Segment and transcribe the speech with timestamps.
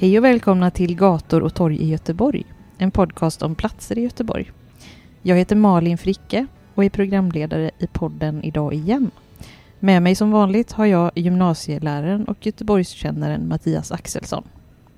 [0.00, 2.46] Hej och välkomna till Gator och torg i Göteborg,
[2.78, 4.52] en podcast om platser i Göteborg.
[5.22, 9.10] Jag heter Malin Fricke och är programledare i podden idag igen.
[9.80, 14.44] Med mig som vanligt har jag gymnasieläraren och Göteborgskännaren Mattias Axelsson.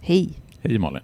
[0.00, 0.32] Hej!
[0.62, 1.02] Hej Malin!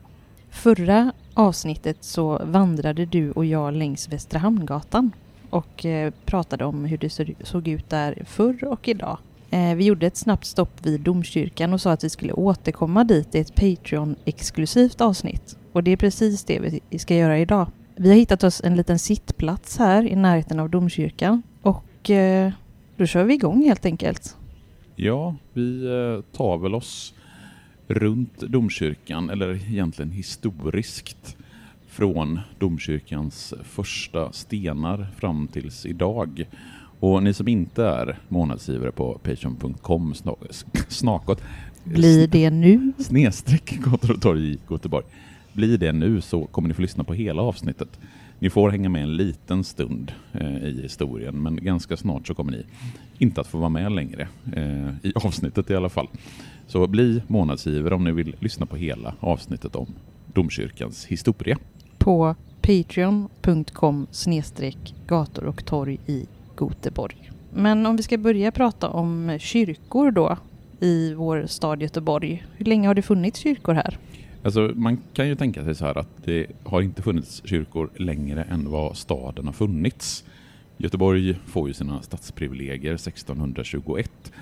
[0.50, 5.12] Förra avsnittet så vandrade du och jag längs Västra Hamngatan
[5.50, 7.10] och eh, pratade om hur det
[7.46, 9.18] såg ut där förr och idag.
[9.50, 13.34] Eh, vi gjorde ett snabbt stopp vid domkyrkan och sa att vi skulle återkomma dit
[13.34, 15.56] i ett Patreon-exklusivt avsnitt.
[15.72, 17.66] Och det är precis det vi ska göra idag.
[17.96, 22.52] Vi har hittat oss en liten sittplats här i närheten av domkyrkan och eh,
[22.96, 24.36] då kör vi igång helt enkelt.
[24.96, 27.14] Ja, vi eh, tar väl oss
[27.88, 31.36] runt domkyrkan, eller egentligen historiskt,
[31.88, 36.46] från domkyrkans första stenar fram tills idag.
[37.00, 40.14] Och ni som inte är månadsgivare på patreon.com
[40.88, 41.42] snakot
[41.84, 42.92] blir det nu?
[42.98, 45.04] Snedstreck gator och torg i Göteborg.
[45.52, 47.98] Blir det nu så kommer ni få lyssna på hela avsnittet.
[48.38, 52.52] Ni får hänga med en liten stund eh, i historien men ganska snart så kommer
[52.52, 52.62] ni
[53.18, 56.08] inte att få vara med längre eh, i avsnittet i alla fall.
[56.66, 59.86] Så bli månadsgivare om ni vill lyssna på hela avsnittet om
[60.26, 61.58] domkyrkans historia.
[61.98, 66.26] På patreon.com snedstreck gator och torg i
[66.68, 67.30] Göteborg.
[67.54, 70.36] Men om vi ska börja prata om kyrkor då
[70.80, 72.44] i vår stad Göteborg.
[72.56, 73.98] Hur länge har det funnits kyrkor här?
[74.44, 78.42] Alltså, man kan ju tänka sig så här att det har inte funnits kyrkor längre
[78.42, 80.24] än vad staden har funnits.
[80.76, 84.32] Göteborg får ju sina stadsprivilegier 1621.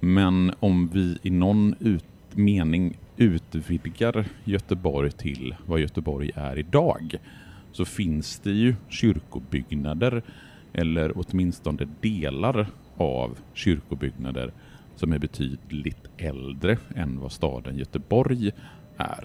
[0.00, 7.14] Men om vi i någon ut mening utvidgar Göteborg till vad Göteborg är idag
[7.72, 10.22] så finns det ju kyrkobyggnader
[10.72, 12.66] eller åtminstone delar
[12.96, 14.52] av kyrkobyggnader
[14.96, 18.50] som är betydligt äldre än vad staden Göteborg
[18.96, 19.24] är.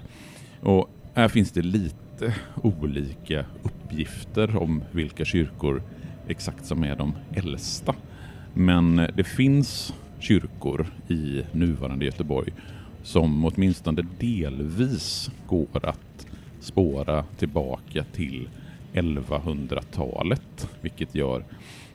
[0.62, 5.82] Och här finns det lite olika uppgifter om vilka kyrkor
[6.28, 7.96] exakt som är de äldsta.
[8.54, 12.54] Men det finns kyrkor i nuvarande Göteborg
[13.04, 16.28] som åtminstone delvis går att
[16.60, 18.50] spåra tillbaka till
[18.96, 21.44] 1100-talet, vilket gör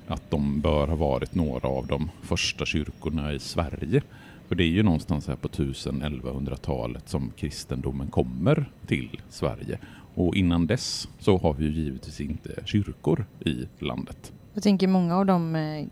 [0.06, 4.02] att de bör ha varit några av de första kyrkorna i Sverige.
[4.48, 9.78] För det är ju någonstans här på 1000-1100-talet som kristendomen kommer till Sverige.
[10.14, 14.32] Och innan dess så har vi ju givetvis inte kyrkor i landet.
[14.54, 15.86] Jag tänker många av de eh,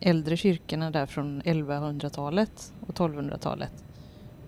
[0.00, 3.84] äldre kyrkorna där från 1100-talet och 1200-talet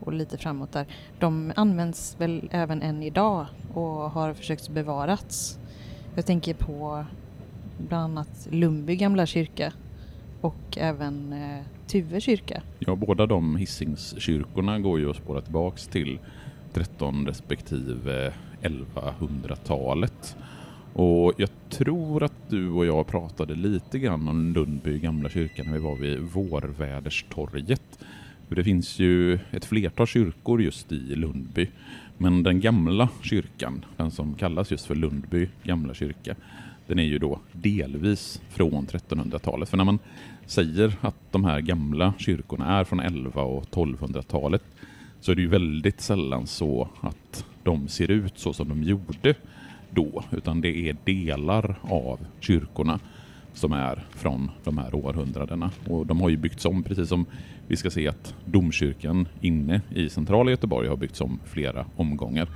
[0.00, 0.86] och lite framåt där,
[1.18, 5.58] de används väl även än idag och har försökt bevarats.
[6.14, 7.04] Jag tänker på
[7.78, 9.72] bland annat Lundby gamla kyrka
[10.40, 12.62] och även eh, Tuve kyrka.
[12.78, 16.18] Ja, båda de Hisingskyrkorna går ju att spåra tillbaks till
[16.72, 20.36] 13 respektive 1100-talet.
[20.92, 25.72] Och jag tror att du och jag pratade lite grann om Lundby gamla kyrka när
[25.72, 27.98] vi var vid Vårväderstorget.
[28.54, 31.68] Det finns ju ett flertal kyrkor just i Lundby.
[32.18, 36.34] Men den gamla kyrkan, den som kallas just för Lundby gamla kyrka,
[36.86, 39.68] den är ju då delvis från 1300-talet.
[39.68, 39.98] För när man
[40.46, 44.62] säger att de här gamla kyrkorna är från 1100 och 1200-talet
[45.20, 49.34] så är det ju väldigt sällan så att de ser ut så som de gjorde
[49.90, 53.00] då, utan det är delar av kyrkorna
[53.54, 55.70] som är från de här århundradena.
[55.88, 57.26] Och de har ju byggts om, precis som
[57.66, 62.48] vi ska se att domkyrkan inne i centrala Göteborg har byggts om flera omgångar.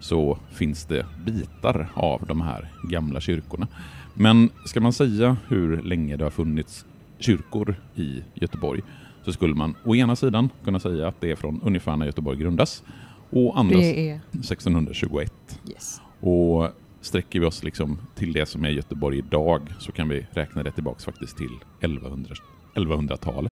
[0.00, 3.68] Så finns det bitar av de här gamla kyrkorna.
[4.14, 6.86] Men ska man säga hur länge det har funnits
[7.18, 8.82] kyrkor i Göteborg
[9.24, 12.38] så skulle man å ena sidan kunna säga att det är från ungefär när Göteborg
[12.38, 12.82] grundas
[13.30, 14.20] och andra är...
[14.32, 15.32] 1621.
[15.68, 16.00] Yes.
[16.20, 16.68] Och
[17.00, 20.72] sträcker vi oss liksom till det som är Göteborg idag så kan vi räkna det
[20.72, 22.34] tillbaks faktiskt till 1100,
[22.74, 23.50] 1100-talet.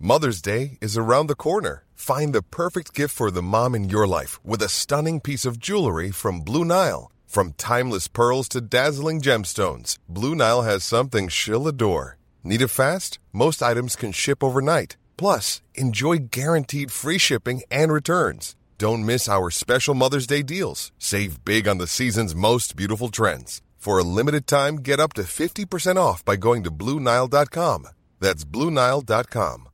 [0.00, 1.82] Mother's Day is around the corner.
[1.96, 5.58] Find the perfect gift for the mom in your life with a stunning piece of
[5.58, 7.10] jewelry from Blue Nile.
[7.26, 12.16] From timeless pearls to dazzling gemstones, Blue Nile has something she'll adore.
[12.44, 13.18] Need it fast?
[13.32, 14.96] Most items can ship overnight.
[15.16, 18.54] Plus, enjoy guaranteed free shipping and returns.
[18.78, 20.92] Don't miss our special Mother's Day deals.
[21.00, 23.60] Save big on the season's most beautiful trends.
[23.76, 27.88] For a limited time, get up to 50% off by going to BlueNile.com.
[28.20, 29.68] That's BlueNile.com.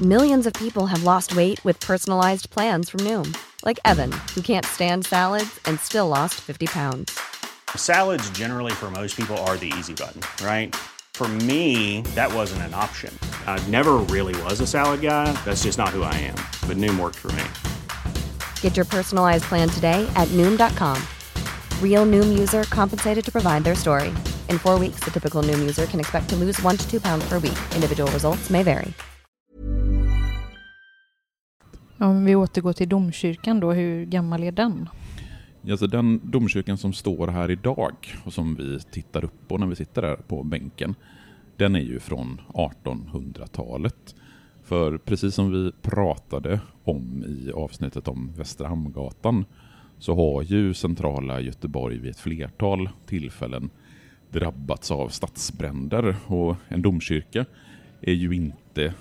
[0.00, 4.66] Millions of people have lost weight with personalized plans from Noom, like Evan, who can't
[4.66, 7.16] stand salads and still lost 50 pounds.
[7.76, 10.74] Salads, generally, for most people, are the easy button, right?
[11.12, 13.16] For me, that wasn't an option.
[13.46, 15.30] I never really was a salad guy.
[15.44, 16.34] That's just not who I am.
[16.66, 17.44] But Noom worked for me.
[18.64, 20.96] Get your personalized plan today at Noom.com.
[21.82, 24.08] Real Noom user compensated to provide their story.
[24.48, 27.28] In four weeks, the typical Noom user can expect to lose one to two pounds
[27.28, 27.58] per week.
[27.74, 28.92] Individual results may vary.
[31.98, 34.88] Om vi återgår till domkyrkan då, hur gammal är den?
[35.70, 37.94] Alltså den domkyrkan som står här idag
[38.24, 40.94] och som vi tittar upp på när vi sitter där på bänken,
[41.56, 44.14] den är ju från 1800-talet.
[44.64, 49.44] För precis som vi pratade om i avsnittet om Västra Hamngatan
[49.98, 53.70] så har ju centrala Göteborg vid ett flertal tillfällen
[54.30, 57.44] drabbats av stadsbränder och en domkyrka
[58.00, 58.94] är ju inte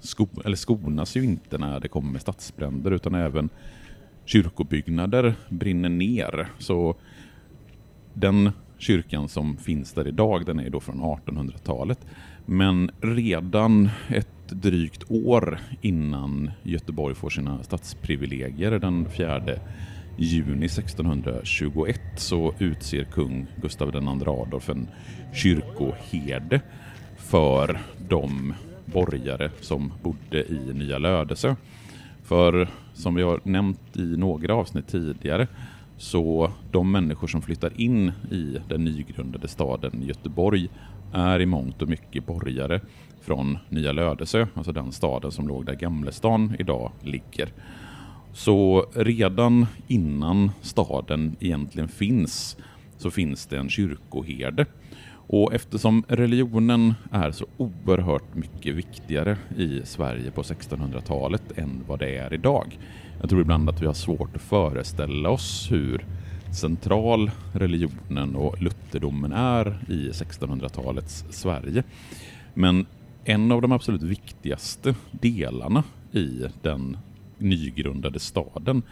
[0.00, 3.48] sko eller skonas ju inte när det kommer stadsbränder utan även
[4.24, 6.48] kyrkobyggnader brinner ner.
[6.58, 6.96] Så
[8.14, 12.06] den kyrkan som finns där idag den är då från 1800-talet.
[12.46, 19.42] Men redan ett drygt år innan Göteborg får sina stadsprivilegier den 4
[20.16, 24.88] juni 1621 så utser kung Gustav II Adolf en
[25.34, 26.60] kyrkoherde
[27.16, 27.78] för
[28.08, 28.54] de
[28.84, 31.56] borgare som bodde i Nya Lödöse.
[32.22, 35.46] För som vi har nämnt i några avsnitt tidigare
[35.96, 40.68] så de människor som flyttar in i den nygrundade staden Göteborg
[41.12, 42.80] är i mångt och mycket borgare
[43.20, 47.48] från Nya Lödesö, alltså den staden som låg där Gamlestan idag ligger.
[48.32, 52.56] Så redan innan staden egentligen finns
[52.96, 54.66] så finns det en kyrkoherde.
[55.26, 62.16] Och eftersom religionen är så oerhört mycket viktigare i Sverige på 1600-talet än vad det
[62.16, 62.78] är idag.
[63.20, 66.04] Jag tror ibland att vi har svårt att föreställa oss hur
[66.54, 71.82] central religionen och lutherdomen är i 1600-talets Sverige.
[72.54, 72.86] Men
[73.24, 76.96] en av de absolut viktigaste delarna i den
[77.38, 78.82] nygrundade staden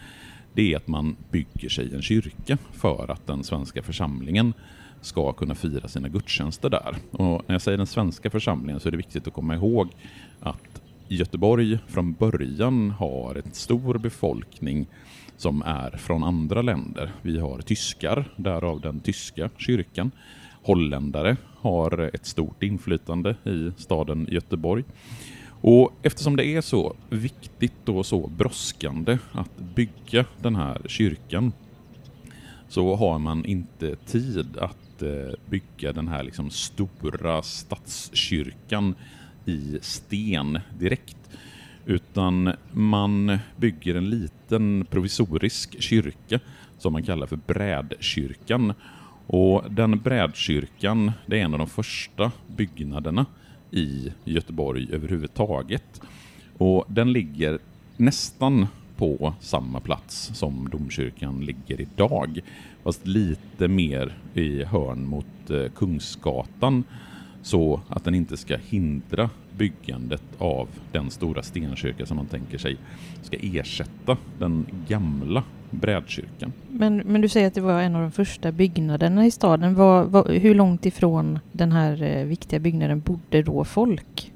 [0.55, 4.55] det är att man bygger sig en kyrka för att den svenska församlingen
[5.01, 6.97] ska kunna fira sina gudstjänster där.
[7.11, 9.89] Och när jag säger den svenska församlingen så är det viktigt att komma ihåg
[10.41, 14.87] att Göteborg från början har en stor befolkning
[15.37, 17.13] som är från andra länder.
[17.23, 20.11] Vi har tyskar, därav den tyska kyrkan.
[20.63, 24.85] Holländare har ett stort inflytande i staden Göteborg.
[25.61, 31.53] Och eftersom det är så viktigt och så brådskande att bygga den här kyrkan
[32.69, 38.95] så har man inte tid att eh, bygga den här liksom stora stadskyrkan
[39.47, 41.17] i sten direkt.
[41.87, 46.41] Utan man bygger en liten provisorisk kyrka
[46.79, 48.73] som man kallar för brädkyrkan.
[49.27, 53.27] Och den brädkyrkan det är en av de första byggnaderna
[53.71, 56.01] i Göteborg överhuvudtaget.
[56.59, 57.59] Och den ligger
[57.97, 62.41] nästan på samma plats som domkyrkan ligger idag.
[62.83, 66.85] Fast lite mer i hörn mot eh, Kungsgatan
[67.43, 72.77] så att den inte ska hindra byggandet av den stora stenkyrka som man tänker sig
[73.23, 76.53] ska ersätta den gamla brädkyrkan.
[76.69, 79.75] Men, men du säger att det var en av de första byggnaderna i staden.
[79.75, 84.33] Var, var, hur långt ifrån den här eh, viktiga byggnaden bodde då folk?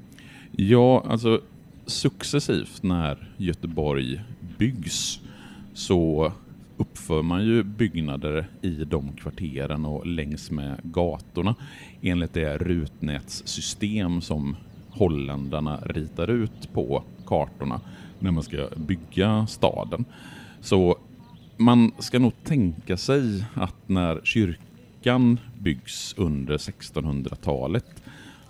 [0.51, 1.41] Ja, alltså
[1.85, 4.21] successivt när Göteborg
[4.57, 5.19] byggs
[5.73, 6.31] så
[6.77, 11.55] uppför man ju byggnader i de kvarteren och längs med gatorna
[12.01, 14.55] enligt det rutnätssystem som
[14.89, 17.81] holländarna ritar ut på kartorna
[18.19, 20.05] när man ska bygga staden.
[20.61, 20.97] Så
[21.57, 28.03] man ska nog tänka sig att när kyrkan byggs under 1600-talet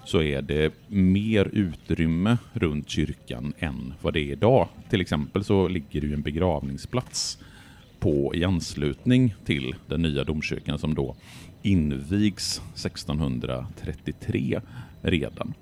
[0.06, 4.68] så är det mer utrymme runt kyrkan än vad det är idag.
[4.90, 7.40] Till exempel så ligger det ju en begravningsplats
[8.00, 11.16] på i anslutning till den nya domkyrkan som då
[11.62, 14.62] invigs 1633
[15.02, 15.54] redan.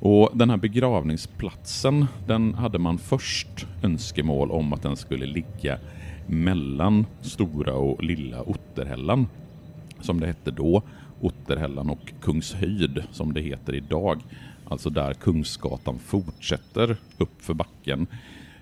[0.00, 5.78] Och den här begravningsplatsen, den hade man först önskemål om att den skulle ligga
[6.26, 9.26] mellan Stora och Lilla Otterhällan,
[10.00, 10.82] som det hette då,
[11.20, 14.20] Otterhällan och Kungshöjd som det heter idag.
[14.68, 18.06] Alltså där Kungsgatan fortsätter upp för backen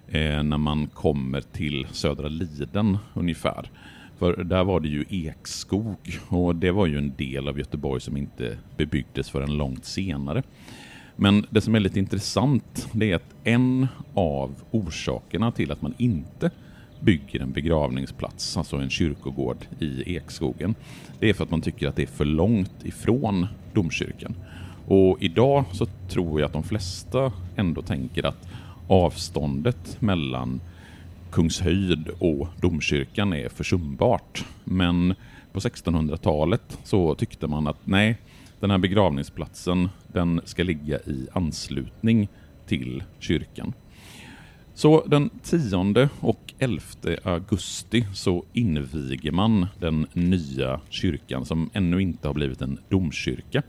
[0.09, 3.71] eh, när man kommer till Södra Liden ungefär.
[4.19, 8.17] För där var det ju ekskog och det var ju en del av Göteborg som
[8.17, 10.43] inte bebyggdes förrän långt senare.
[11.17, 15.95] Men det som är lite intressant det är att en av orsakerna till att man
[15.99, 16.51] inte
[17.01, 20.75] bygger en begravningsplats, alltså en kyrkogård i Ekskogen,
[21.19, 24.35] det är för att man tycker att det är för långt ifrån domkyrkan.
[24.87, 28.49] Och idag så tror jag att de flesta ändå tänker att
[28.89, 30.61] avståndet mellan
[31.31, 34.45] Kungshöjd och domkyrkan är försumbart.
[34.65, 35.15] Men
[35.53, 38.19] på 1600-talet så tyckte man att nej,
[38.61, 42.29] den här begravningsplatsen den ska ligga i anslutning
[42.67, 43.73] till kyrkan.
[44.75, 46.83] Så den 10 och 11
[47.23, 53.63] augusti så inviger man den nya kyrkan som ännu inte har blivit en domkyrka.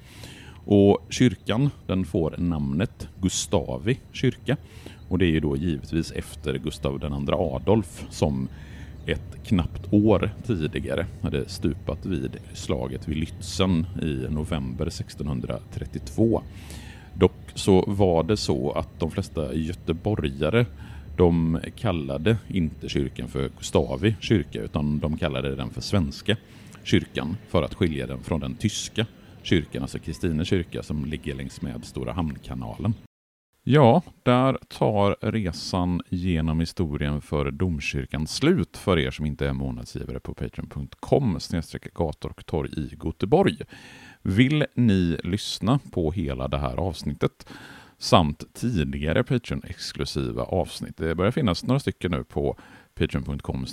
[0.66, 4.58] Och kyrkan den får namnet Gustavi kyrka
[5.10, 8.48] och det är ju då givetvis efter Gustav II Adolf som
[9.06, 16.42] ett knappt år tidigare hade stupat vid slaget vid Lützen i november 1632.
[17.14, 20.66] Dock så var det så att de flesta göteborgare
[21.18, 26.38] de kallade inte kyrkan för Gustavi kyrka utan de kallade den för Svenska
[26.84, 29.06] kyrkan för att skilja den från den tyska
[29.44, 32.94] kyrkan, alltså Kristine kyrka som ligger längs med Stora hamnkanalen.
[33.72, 40.20] Ja, där tar resan genom historien för domkyrkan slut för er som inte är månadsgivare
[40.20, 41.40] på patreon.com
[41.94, 43.58] gator och torg i Göteborg.
[44.22, 47.48] Vill ni lyssna på hela det här avsnittet
[47.98, 50.98] samt tidigare Patreon-exklusiva avsnitt.
[50.98, 52.58] Det börjar finnas några stycken nu på
[53.00, 53.66] patreon.com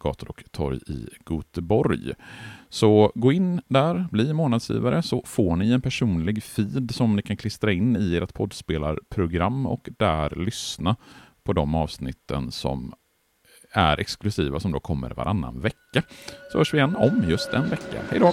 [0.00, 2.12] gator och torg i Göteborg.
[2.68, 7.36] Så gå in där, bli månadsgivare, så får ni en personlig feed som ni kan
[7.36, 10.96] klistra in i ert poddspelarprogram och där lyssna
[11.44, 12.94] på de avsnitten som
[13.72, 16.02] är exklusiva som då kommer varannan vecka.
[16.52, 18.02] Så hörs vi igen om just en vecka.
[18.10, 18.32] Hej då!